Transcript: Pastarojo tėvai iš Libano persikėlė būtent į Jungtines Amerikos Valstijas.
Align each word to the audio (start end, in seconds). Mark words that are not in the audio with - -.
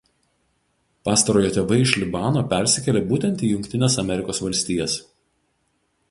Pastarojo 1.09 1.51
tėvai 1.57 1.75
iš 1.83 1.91
Libano 2.03 2.41
persikėlė 2.53 3.03
būtent 3.11 3.43
į 3.47 3.49
Jungtines 3.51 3.99
Amerikos 4.05 4.41
Valstijas. 4.47 4.97